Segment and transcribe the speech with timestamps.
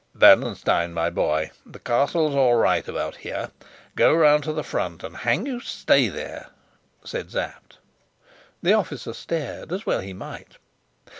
[0.15, 3.51] "Bernenstein, my boy, the castle's all right about here.
[3.95, 6.47] Go round to the front, and, hang you, stay there,"
[7.03, 7.77] said Sapt.
[8.63, 10.57] The officer stared, as well he might.